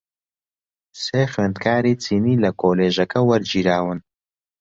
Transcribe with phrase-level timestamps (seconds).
[1.03, 3.99] سێ خوێندکاری چینی لە کۆلیژەکە وەرگیراون.